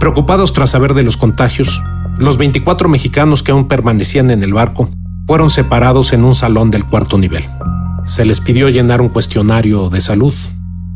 Preocupados 0.00 0.52
tras 0.52 0.70
saber 0.70 0.94
de 0.94 1.04
los 1.04 1.16
contagios, 1.16 1.80
los 2.18 2.36
24 2.38 2.88
mexicanos 2.88 3.42
que 3.42 3.52
aún 3.52 3.68
permanecían 3.68 4.30
en 4.30 4.42
el 4.42 4.52
barco 4.54 4.88
fueron 5.26 5.50
separados 5.50 6.12
en 6.12 6.24
un 6.24 6.34
salón 6.34 6.70
del 6.70 6.84
cuarto 6.84 7.18
nivel. 7.18 7.44
Se 8.04 8.24
les 8.24 8.40
pidió 8.40 8.68
llenar 8.68 9.00
un 9.00 9.08
cuestionario 9.08 9.88
de 9.88 10.00
salud 10.00 10.34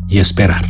y 0.09 0.19
esperar. 0.19 0.65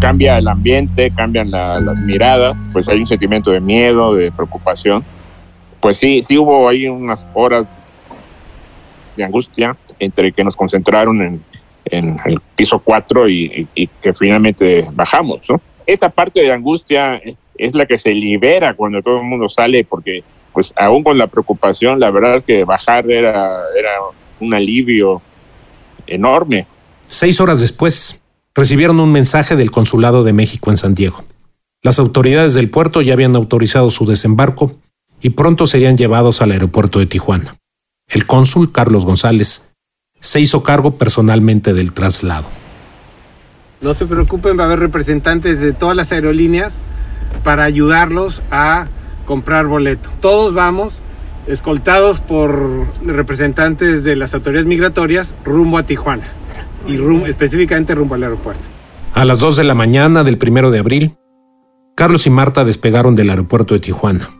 cambia 0.00 0.38
el 0.38 0.46
ambiente, 0.46 1.10
cambian 1.10 1.50
la- 1.50 1.80
las 1.80 1.98
miradas, 1.98 2.56
pues 2.72 2.86
hay 2.86 3.00
un 3.00 3.06
sentimiento 3.08 3.50
de 3.50 3.58
miedo, 3.58 4.14
de 4.14 4.30
preocupación. 4.30 5.02
Pues 5.80 5.96
sí, 5.96 6.22
sí 6.24 6.38
hubo 6.38 6.68
ahí 6.68 6.86
unas 6.86 7.26
horas 7.34 7.66
de 9.16 9.24
angustia 9.24 9.76
entre 9.98 10.30
que 10.30 10.44
nos 10.44 10.54
concentraron 10.54 11.20
en, 11.20 11.40
el 12.26 12.38
piso 12.54 12.78
4 12.78 13.28
y, 13.28 13.44
y- 13.74 13.82
y 13.82 13.86
que 14.00 14.14
finalmente 14.14 14.86
bajamos, 14.92 15.40
¿no? 15.50 15.60
Esta 15.84 16.08
parte 16.10 16.42
de 16.42 16.52
angustia 16.52 17.20
es 17.58 17.74
la 17.74 17.86
que 17.86 17.98
se 17.98 18.10
libera 18.10 18.74
cuando 18.74 19.02
todo 19.02 19.18
el 19.18 19.24
mundo 19.24 19.48
sale, 19.48 19.84
porque 19.84 20.22
pues 20.52 20.72
aún 20.76 21.04
con 21.04 21.18
la 21.18 21.26
preocupación, 21.26 22.00
la 22.00 22.10
verdad 22.10 22.36
es 22.36 22.42
que 22.42 22.64
bajar 22.64 23.10
era, 23.10 23.60
era 23.78 23.90
un 24.40 24.54
alivio 24.54 25.20
enorme. 26.06 26.66
Seis 27.06 27.40
horas 27.40 27.60
después, 27.60 28.20
recibieron 28.54 29.00
un 29.00 29.12
mensaje 29.12 29.56
del 29.56 29.70
Consulado 29.70 30.24
de 30.24 30.32
México 30.32 30.70
en 30.70 30.76
San 30.76 30.94
Diego. 30.94 31.24
Las 31.82 31.98
autoridades 31.98 32.54
del 32.54 32.70
puerto 32.70 33.02
ya 33.02 33.12
habían 33.12 33.36
autorizado 33.36 33.90
su 33.90 34.04
desembarco 34.04 34.72
y 35.20 35.30
pronto 35.30 35.66
serían 35.66 35.96
llevados 35.96 36.42
al 36.42 36.52
aeropuerto 36.52 36.98
de 36.98 37.06
Tijuana. 37.06 37.56
El 38.08 38.26
cónsul, 38.26 38.72
Carlos 38.72 39.04
González, 39.04 39.68
se 40.20 40.40
hizo 40.40 40.62
cargo 40.62 40.96
personalmente 40.96 41.74
del 41.74 41.92
traslado. 41.92 42.48
No 43.80 43.94
se 43.94 44.06
preocupen, 44.06 44.58
va 44.58 44.64
a 44.64 44.66
haber 44.66 44.80
representantes 44.80 45.60
de 45.60 45.72
todas 45.72 45.96
las 45.96 46.10
aerolíneas 46.10 46.78
para 47.38 47.64
ayudarlos 47.64 48.42
a 48.50 48.86
comprar 49.26 49.66
boleto. 49.66 50.10
Todos 50.20 50.54
vamos 50.54 51.00
escoltados 51.46 52.20
por 52.20 52.86
representantes 53.04 54.04
de 54.04 54.16
las 54.16 54.34
autoridades 54.34 54.66
migratorias 54.66 55.34
rumbo 55.44 55.78
a 55.78 55.82
Tijuana 55.84 56.28
y 56.86 56.98
específicamente 57.26 57.94
rumbo 57.94 58.14
al 58.14 58.22
aeropuerto. 58.22 58.62
A 59.14 59.24
las 59.24 59.40
2 59.40 59.56
de 59.56 59.64
la 59.64 59.74
mañana 59.74 60.24
del 60.24 60.38
primero 60.38 60.70
de 60.70 60.78
abril, 60.78 61.16
Carlos 61.96 62.26
y 62.26 62.30
Marta 62.30 62.64
despegaron 62.64 63.14
del 63.14 63.30
aeropuerto 63.30 63.74
de 63.74 63.80
Tijuana. 63.80 64.30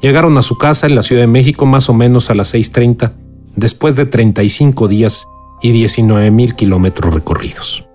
Llegaron 0.00 0.36
a 0.36 0.42
su 0.42 0.58
casa 0.58 0.86
en 0.86 0.94
la 0.94 1.02
Ciudad 1.02 1.22
de 1.22 1.28
México 1.28 1.66
más 1.66 1.88
o 1.88 1.94
menos 1.94 2.30
a 2.30 2.34
las 2.34 2.54
6.30, 2.54 3.12
después 3.54 3.96
de 3.96 4.06
35 4.06 4.88
días 4.88 5.26
y 5.62 5.72
19 5.72 6.30
mil 6.30 6.54
kilómetros 6.56 7.14
recorridos. 7.14 7.86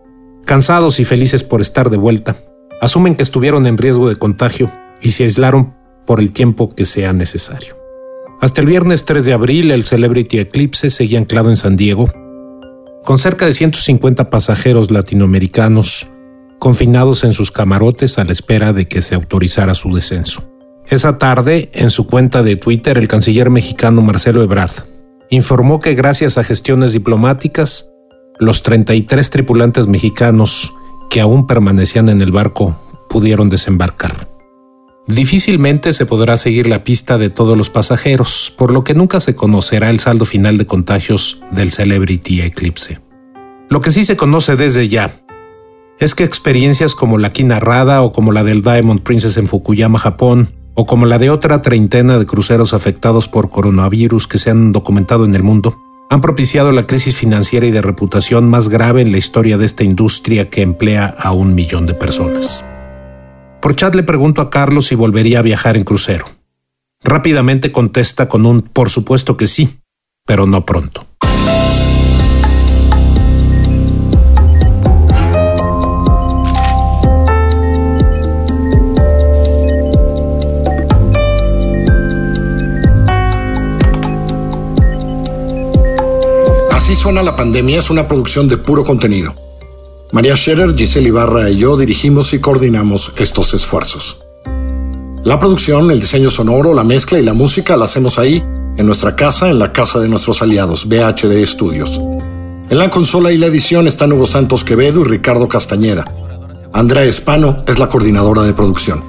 Cansados 0.46 1.00
y 1.00 1.06
felices 1.06 1.44
por 1.44 1.62
estar 1.62 1.90
de 1.90 1.98
vuelta, 1.98 2.38
asumen 2.82 3.16
que 3.16 3.24
estuvieron 3.24 3.68
en 3.68 3.78
riesgo 3.78 4.10
de 4.10 4.16
contagio 4.16 4.72
y 5.02 5.12
se 5.12 5.24
aislaron 5.24 5.76
por 6.06 6.20
el 6.20 6.32
tiempo 6.32 6.70
que 6.70 6.86
sea 6.86 7.14
necesario. 7.14 7.78
Hasta 8.42 8.62
el 8.62 8.68
viernes 8.68 9.06
3 9.06 9.26
de 9.26 9.34
abril, 9.34 9.72
el 9.72 9.84
Celebrity 9.84 10.40
Eclipse 10.40 10.90
seguía 10.90 11.20
anclado 11.20 11.50
en 11.50 11.58
San 11.58 11.76
Diego, 11.76 12.10
con 13.04 13.20
cerca 13.20 13.46
de 13.46 13.54
150 13.54 14.30
pasajeros 14.30 14.92
latinoamericanos 14.92 16.08
confinados 16.60 17.24
en 17.24 17.34
sus 17.34 17.52
camarotes 17.52 18.18
a 18.18 18.26
la 18.26 18.34
espera 18.34 18.74
de 18.74 18.88
que 18.88 19.02
se 19.02 19.16
autorizara 19.16 19.74
su 19.74 19.94
descenso. 19.94 20.44
Esa 20.88 21.18
tarde, 21.18 21.70
en 21.74 21.90
su 21.90 22.08
cuenta 22.08 22.44
de 22.44 22.56
Twitter, 22.56 22.98
el 22.98 23.08
canciller 23.08 23.50
mexicano 23.50 24.02
Marcelo 24.02 24.42
Ebrard 24.42 24.72
informó 25.30 25.80
que 25.80 25.94
gracias 25.94 26.38
a 26.38 26.44
gestiones 26.44 26.94
diplomáticas, 26.94 27.92
los 28.40 28.64
33 28.64 29.30
tripulantes 29.30 29.88
mexicanos 29.88 30.74
que 31.10 31.22
aún 31.22 31.48
permanecían 31.48 32.10
en 32.10 32.22
el 32.22 32.32
barco 32.32 32.78
pudieron 33.10 33.50
desembarcar. 33.50 34.30
Difícilmente 35.08 35.92
se 35.92 36.06
podrá 36.06 36.38
seguir 36.38 36.68
la 36.68 36.84
pista 36.84 37.18
de 37.18 37.32
todos 37.32 37.58
los 37.58 37.72
pasajeros, 37.72 38.54
por 38.56 38.72
lo 38.72 38.84
que 38.84 38.94
nunca 38.94 39.20
se 39.20 39.34
conocerá 39.34 39.90
el 39.90 40.00
saldo 40.00 40.24
final 40.24 40.60
de 40.60 40.68
contagios 40.68 41.42
del 41.50 41.72
Celebrity 41.72 42.42
Eclipse. 42.42 43.00
Lo 43.70 43.82
que 43.82 43.90
sí 43.90 44.04
se 44.04 44.18
conoce 44.18 44.56
desde 44.56 44.88
ya 44.88 45.20
es 45.98 46.14
que 46.14 46.24
experiencias 46.24 46.94
como 46.94 47.18
la 47.18 47.30
aquí 47.30 47.44
narrada 47.44 48.04
o 48.04 48.12
como 48.12 48.32
la 48.32 48.44
del 48.44 48.62
Diamond 48.62 49.02
Princess 49.02 49.38
en 49.38 49.48
Fukuyama, 49.48 49.98
Japón, 49.98 50.52
o 50.76 50.86
como 50.86 51.06
la 51.06 51.18
de 51.18 51.30
otra 51.30 51.60
treintena 51.62 52.20
de 52.20 52.26
cruceros 52.26 52.74
afectados 52.74 53.28
por 53.28 53.50
coronavirus 53.50 54.28
que 54.28 54.38
se 54.38 54.52
han 54.52 54.72
documentado 54.72 55.26
en 55.26 55.36
el 55.36 55.44
mundo, 55.44 55.76
han 56.10 56.22
propiciado 56.22 56.72
la 56.72 56.88
crisis 56.88 57.16
financiera 57.16 57.68
y 57.68 57.72
de 57.72 57.84
reputación 57.84 58.50
más 58.50 58.68
grave 58.68 59.02
en 59.02 59.12
la 59.12 59.20
historia 59.20 59.60
de 59.60 59.66
esta 59.66 59.84
industria 59.84 60.50
que 60.50 60.64
emplea 60.64 61.06
a 61.06 61.32
un 61.32 61.54
millón 61.54 61.86
de 61.86 61.94
personas. 61.94 62.66
Por 63.62 63.76
chat 63.76 63.94
le 63.94 64.04
pregunto 64.04 64.42
a 64.42 64.50
Carlos 64.50 64.88
si 64.88 64.96
volvería 64.96 65.40
a 65.40 65.44
viajar 65.44 65.78
en 65.78 65.84
crucero. 65.84 66.26
Rápidamente 67.04 67.72
contesta 67.72 68.28
con 68.28 68.46
un 68.46 68.62
por 68.62 68.90
supuesto 68.90 69.38
que 69.38 69.46
sí, 69.46 69.80
pero 70.26 70.48
no 70.48 70.66
pronto. 70.66 71.09
Así 86.90 86.96
suena 86.96 87.22
la 87.22 87.36
pandemia 87.36 87.78
es 87.78 87.92
una 87.92 88.08
producción 88.08 88.48
de 88.48 88.58
puro 88.58 88.84
contenido. 88.84 89.36
María 90.12 90.36
Scherer, 90.36 90.76
Giselle 90.76 91.10
Ibarra 91.10 91.48
y 91.48 91.58
yo 91.58 91.78
dirigimos 91.78 92.34
y 92.34 92.40
coordinamos 92.40 93.12
estos 93.18 93.54
esfuerzos. 93.54 94.24
La 95.24 95.38
producción, 95.38 95.92
el 95.92 96.00
diseño 96.00 96.32
sonoro, 96.32 96.74
la 96.74 96.84
mezcla 96.84 97.20
y 97.20 97.24
la 97.24 97.36
música 97.36 97.78
la 97.78 97.86
hacemos 97.86 98.18
ahí, 98.18 98.44
en 98.76 98.88
nuestra 98.88 99.16
casa, 99.16 99.52
en 99.52 99.60
la 99.60 99.72
casa 99.72 100.00
de 100.00 100.10
nuestros 100.10 100.42
aliados, 100.42 100.88
BHD 100.90 101.46
Studios. 101.46 102.02
En 102.72 102.80
la 102.80 102.90
consola 102.90 103.32
y 103.32 103.38
la 103.38 103.46
edición 103.46 103.86
están 103.86 104.12
Hugo 104.12 104.26
Santos 104.26 104.64
Quevedo 104.64 105.02
y 105.02 105.04
Ricardo 105.04 105.48
Castañeda. 105.48 106.12
Andrea 106.74 107.04
Espano 107.04 107.62
es 107.68 107.78
la 107.78 107.88
coordinadora 107.88 108.42
de 108.42 108.56
producción. 108.56 109.04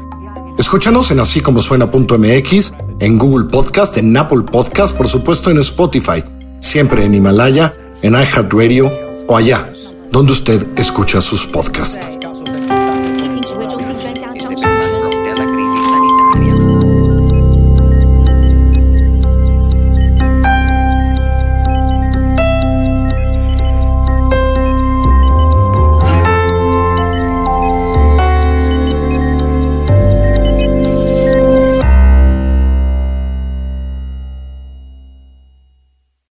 Escúchanos 0.58 1.10
en 1.12 1.20
así 1.20 1.40
como 1.40 1.62
suena.mx, 1.62 2.74
en 2.98 3.16
Google 3.16 3.48
Podcast, 3.48 3.96
en 3.96 4.14
Apple 4.18 4.42
Podcast, 4.42 4.94
por 4.94 5.08
supuesto 5.08 5.50
en 5.50 5.56
Spotify 5.60 6.22
siempre 6.60 7.04
en 7.04 7.14
Himalaya, 7.14 7.72
en 8.02 8.12
iHeartRadio 8.12 8.92
o 9.26 9.36
allá, 9.36 9.68
donde 10.12 10.32
usted 10.32 10.66
escucha 10.78 11.20
sus 11.20 11.46
podcasts. 11.46 12.19